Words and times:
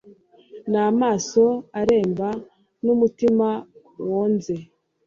n 0.71 0.73
amaso 0.87 1.43
aremba 1.79 2.29
n 2.83 2.85
umutima 2.95 3.47
wonze 4.07 4.55